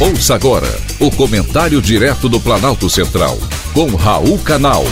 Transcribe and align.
Ouça 0.00 0.36
agora 0.36 0.68
o 1.00 1.10
comentário 1.10 1.82
direto 1.82 2.28
do 2.28 2.38
Planalto 2.38 2.88
Central, 2.88 3.36
com 3.74 3.96
Raul 3.96 4.38
Canal. 4.38 4.84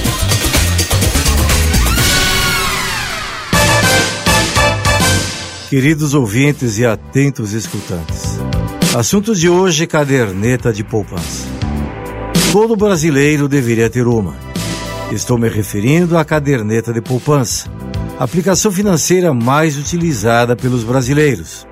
Queridos 5.70 6.12
ouvintes 6.12 6.76
e 6.78 6.84
atentos 6.84 7.52
escutantes, 7.52 8.40
assunto 8.98 9.32
de 9.32 9.48
hoje: 9.48 9.86
caderneta 9.86 10.72
de 10.72 10.82
poupança. 10.82 11.46
Todo 12.50 12.74
brasileiro 12.74 13.46
deveria 13.46 13.88
ter 13.88 14.08
uma. 14.08 14.34
Estou 15.12 15.38
me 15.38 15.48
referindo 15.48 16.18
à 16.18 16.24
caderneta 16.24 16.92
de 16.92 17.00
poupança, 17.00 17.70
aplicação 18.18 18.72
financeira 18.72 19.32
mais 19.32 19.78
utilizada 19.78 20.56
pelos 20.56 20.82
brasileiros. 20.82 21.64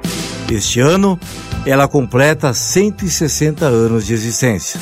Este 0.50 0.80
ano, 0.80 1.18
ela 1.66 1.88
completa 1.88 2.52
160 2.52 3.64
anos 3.64 4.06
de 4.06 4.12
existência. 4.12 4.78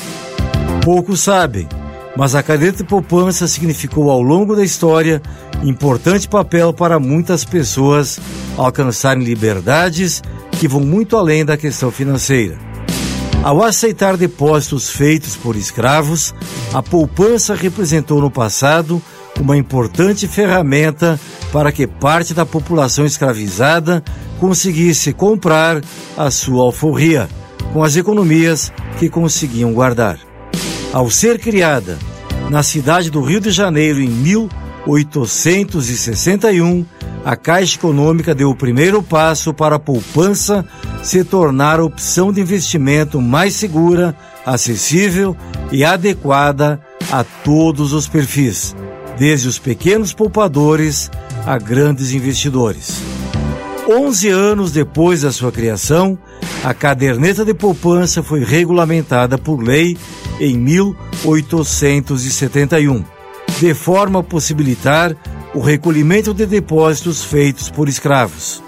Poucos 0.83 1.21
sabem, 1.21 1.67
mas 2.15 2.35
a 2.35 2.43
caderneta 2.43 2.83
de 2.83 2.89
poupança 2.89 3.47
significou 3.47 4.11
ao 4.11 4.21
longo 4.21 4.55
da 4.55 4.63
história 4.63 5.21
importante 5.63 6.27
papel 6.27 6.73
para 6.73 6.99
muitas 6.99 7.45
pessoas 7.45 8.19
alcançarem 8.57 9.23
liberdades 9.23 10.21
que 10.51 10.67
vão 10.67 10.81
muito 10.81 11.15
além 11.15 11.45
da 11.45 11.57
questão 11.57 11.89
financeira. 11.89 12.72
Ao 13.43 13.61
aceitar 13.61 14.15
depósitos 14.15 14.89
feitos 14.89 15.35
por 15.35 15.57
escravos, 15.57 16.33
a 16.73 16.81
poupança 16.81 17.53
representou 17.53 18.21
no 18.21 18.31
passado 18.31 19.01
uma 19.37 19.57
importante 19.57 20.29
ferramenta 20.29 21.19
para 21.51 21.69
que 21.69 21.85
parte 21.85 22.33
da 22.33 22.45
população 22.45 23.05
escravizada 23.05 24.01
conseguisse 24.39 25.11
comprar 25.11 25.81
a 26.15 26.31
sua 26.31 26.63
alforria 26.63 27.27
com 27.73 27.83
as 27.83 27.97
economias 27.97 28.71
que 28.97 29.09
conseguiam 29.09 29.73
guardar. 29.73 30.17
Ao 30.93 31.09
ser 31.09 31.37
criada 31.37 31.99
na 32.49 32.63
cidade 32.63 33.11
do 33.11 33.21
Rio 33.21 33.41
de 33.41 33.51
Janeiro 33.51 33.99
em 33.99 34.07
1861, 34.07 36.85
a 37.25 37.35
Caixa 37.35 37.77
Econômica 37.77 38.33
deu 38.35 38.49
o 38.49 38.55
primeiro 38.55 39.01
passo 39.01 39.53
para 39.53 39.77
a 39.77 39.79
poupança 39.79 40.65
se 41.01 41.23
tornar 41.23 41.79
a 41.79 41.83
opção 41.83 42.33
de 42.33 42.41
investimento 42.41 43.21
mais 43.21 43.53
segura, 43.53 44.13
acessível 44.45 45.35
e 45.71 45.85
adequada 45.85 46.81
a 47.11 47.23
todos 47.23 47.93
os 47.93 48.07
perfis, 48.07 48.75
desde 49.17 49.47
os 49.47 49.57
pequenos 49.57 50.13
poupadores 50.13 51.09
a 51.45 51.57
grandes 51.57 52.11
investidores. 52.11 53.01
11 53.87 54.29
anos 54.29 54.71
depois 54.71 55.21
da 55.21 55.31
sua 55.31 55.51
criação, 55.51 56.17
a 56.63 56.73
caderneta 56.73 57.43
de 57.43 57.53
poupança 57.53 58.23
foi 58.23 58.41
regulamentada 58.43 59.37
por 59.37 59.61
lei 59.61 59.97
em 60.39 60.57
1871, 60.57 63.03
de 63.59 63.73
forma 63.73 64.19
a 64.19 64.23
possibilitar 64.23 65.13
o 65.53 65.59
recolhimento 65.59 66.33
de 66.33 66.45
depósitos 66.45 67.23
feitos 67.23 67.69
por 67.69 67.87
escravos. 67.87 68.63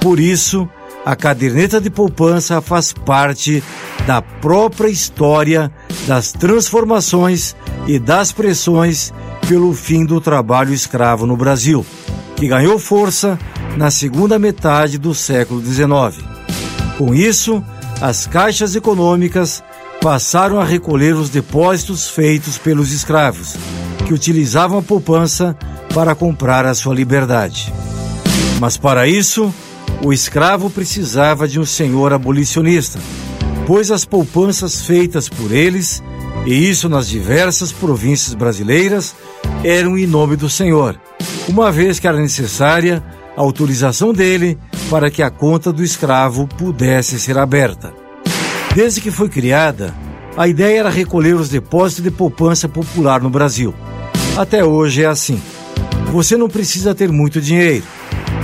Por 0.00 0.18
isso, 0.18 0.68
a 1.04 1.14
caderneta 1.14 1.80
de 1.80 1.90
poupança 1.90 2.60
faz 2.60 2.92
parte 2.92 3.62
da 4.06 4.20
própria 4.20 4.88
história 4.88 5.70
das 6.06 6.32
transformações 6.32 7.54
e 7.86 7.98
das 7.98 8.32
pressões 8.32 9.12
pelo 9.46 9.72
fim 9.72 10.04
do 10.04 10.20
trabalho 10.20 10.74
escravo 10.74 11.26
no 11.26 11.36
Brasil, 11.36 11.84
que 12.36 12.48
ganhou 12.48 12.78
força 12.78 13.38
na 13.76 13.90
segunda 13.90 14.38
metade 14.38 14.98
do 14.98 15.14
século 15.14 15.64
XIX. 15.64 16.22
Com 16.98 17.14
isso, 17.14 17.64
as 18.00 18.26
caixas 18.26 18.74
econômicas 18.76 19.62
passaram 20.00 20.60
a 20.60 20.64
recolher 20.64 21.14
os 21.14 21.30
depósitos 21.30 22.08
feitos 22.08 22.58
pelos 22.58 22.92
escravos, 22.92 23.56
que 24.06 24.12
utilizavam 24.12 24.78
a 24.78 24.82
poupança 24.82 25.56
para 25.98 26.14
comprar 26.14 26.64
a 26.64 26.76
sua 26.76 26.94
liberdade. 26.94 27.74
Mas 28.60 28.76
para 28.76 29.08
isso, 29.08 29.52
o 30.04 30.12
escravo 30.12 30.70
precisava 30.70 31.48
de 31.48 31.58
um 31.58 31.64
senhor 31.64 32.12
abolicionista, 32.12 33.00
pois 33.66 33.90
as 33.90 34.04
poupanças 34.04 34.82
feitas 34.82 35.28
por 35.28 35.50
eles, 35.50 36.00
e 36.46 36.70
isso 36.70 36.88
nas 36.88 37.08
diversas 37.08 37.72
províncias 37.72 38.32
brasileiras, 38.32 39.16
eram 39.64 39.98
em 39.98 40.06
nome 40.06 40.36
do 40.36 40.48
senhor, 40.48 41.00
uma 41.48 41.72
vez 41.72 41.98
que 41.98 42.06
era 42.06 42.16
necessária 42.16 43.02
autorização 43.36 44.12
dele 44.12 44.56
para 44.88 45.10
que 45.10 45.20
a 45.20 45.30
conta 45.30 45.72
do 45.72 45.82
escravo 45.82 46.46
pudesse 46.46 47.18
ser 47.18 47.36
aberta. 47.36 47.92
Desde 48.72 49.00
que 49.00 49.10
foi 49.10 49.28
criada, 49.28 49.92
a 50.36 50.46
ideia 50.46 50.78
era 50.78 50.90
recolher 50.90 51.34
os 51.34 51.48
depósitos 51.48 52.04
de 52.04 52.10
poupança 52.12 52.68
popular 52.68 53.20
no 53.20 53.28
Brasil. 53.28 53.74
Até 54.36 54.64
hoje 54.64 55.02
é 55.02 55.06
assim. 55.06 55.42
Você 56.12 56.36
não 56.36 56.48
precisa 56.48 56.94
ter 56.94 57.12
muito 57.12 57.40
dinheiro. 57.40 57.84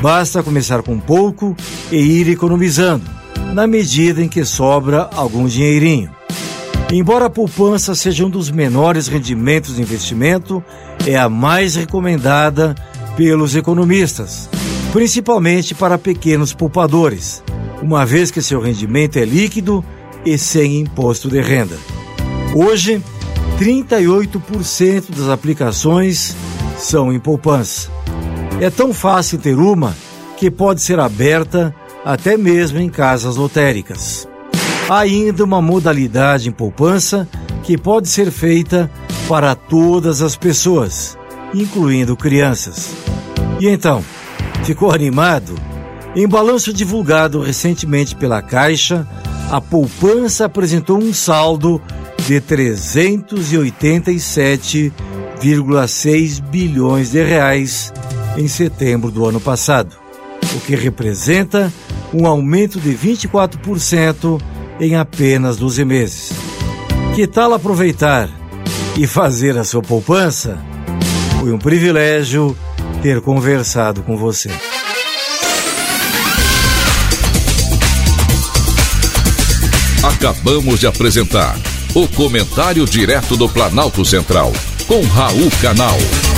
Basta 0.03 0.43
começar 0.43 0.83
com 0.83 1.01
pouco 1.01 1.57
e 1.91 1.97
ir 1.97 2.29
economizando, 2.29 3.05
na 3.55 3.67
medida 3.67 4.23
em 4.23 4.29
que 4.29 4.45
sobra 4.45 5.09
algum 5.15 5.47
dinheirinho. 5.47 6.11
Embora 6.93 7.27
a 7.27 7.31
poupança 7.31 7.95
seja 7.95 8.27
um 8.27 8.31
dos 8.31 8.51
menores 8.51 9.09
rendimentos 9.09 9.77
de 9.77 9.83
investimento, 9.83 10.63
é 11.07 11.17
a 11.17 11.29
mais 11.29 11.75
recomendada 11.75 12.75
pelos 13.17 13.57
economistas, 13.57 14.49
principalmente 14.93 15.75
para 15.75 15.97
pequenos 15.97 16.53
poupadores, 16.53 17.43
uma 17.83 18.05
vez 18.05 18.31
que 18.31 18.43
seu 18.43 18.61
rendimento 18.61 19.17
é 19.17 19.25
líquido 19.25 19.83
e 20.25 20.37
sem 20.37 20.81
imposto 20.81 21.29
de 21.29 21.41
renda. 21.41 21.77
Hoje, 22.55 23.03
38% 23.59 25.11
das 25.17 25.29
aplicações 25.29 26.37
são 26.85 27.13
em 27.13 27.19
poupança. 27.19 27.91
É 28.61 28.71
tão 28.71 28.93
fácil 28.93 29.39
ter 29.39 29.59
uma 29.59 29.95
que 30.37 30.51
pode 30.51 30.83
ser 30.83 31.01
aberta 31.01 31.75
até 32.05 32.37
mesmo 32.37 32.79
em 32.79 32.89
casas 32.89 33.37
lotéricas. 33.37 34.29
Há 34.89 35.01
ainda 35.01 35.43
uma 35.45 35.63
modalidade 35.63 36.49
em 36.49 36.53
poupança 36.53 37.29
que 37.63 37.79
pode 37.79 38.09
ser 38.09 38.31
feita 38.31 38.91
para 39.27 39.55
todas 39.55 40.21
as 40.21 40.37
pessoas, 40.37 41.17
incluindo 41.55 42.17
crianças. 42.17 42.91
E 43.59 43.69
então, 43.69 44.05
Ficou 44.65 44.91
animado? 44.91 45.55
Em 46.17 46.27
balanço 46.27 46.73
divulgado 46.73 47.39
recentemente 47.39 48.17
pela 48.17 48.41
Caixa, 48.41 49.07
a 49.51 49.61
poupança 49.61 50.47
apresentou 50.47 50.97
um 50.97 51.13
saldo 51.13 51.83
de 52.27 52.41
387,6 55.45 56.41
bilhões 56.41 57.11
de 57.11 57.23
reais 57.23 57.93
em 58.37 58.49
setembro 58.49 59.11
do 59.11 59.27
ano 59.27 59.39
passado, 59.39 59.95
o 60.55 60.61
que 60.61 60.75
representa 60.75 61.71
um 62.13 62.27
aumento 62.27 62.81
de 62.81 62.95
24% 62.95 64.41
em 64.81 64.97
apenas 64.97 65.57
12 65.59 65.85
meses. 65.85 66.33
Que 67.15 67.27
tal 67.27 67.53
aproveitar 67.53 68.31
e 68.97 69.07
fazer 69.07 69.59
a 69.59 69.65
sua 69.65 69.83
poupança? 69.83 70.59
Foi 71.41 71.53
um 71.53 71.59
privilégio 71.59 72.57
ter 73.03 73.21
conversado 73.21 74.03
com 74.03 74.17
você. 74.17 74.51
Acabamos 80.03 80.81
de 80.81 80.87
apresentar 80.87 81.57
o 81.95 82.09
Comentário 82.09 82.85
Direto 82.87 83.37
do 83.37 83.49
Planalto 83.49 84.05
Central, 84.05 84.53
com 84.87 85.03
Raul 85.03 85.51
Canal. 85.61 86.34